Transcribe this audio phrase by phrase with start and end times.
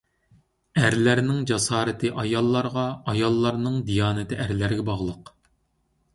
[0.83, 5.33] ئەرلەرنىڭ جاسارىتى ئاياللارغا، ئاياللارنىڭ دىيانىتى ئەرلەرگە باغلىق.